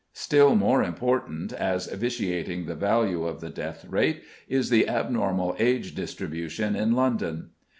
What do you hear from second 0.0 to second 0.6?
Still